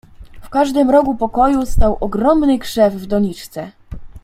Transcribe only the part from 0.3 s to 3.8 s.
"W każdym rogu pokoju stał ogromny krzew w doniczce."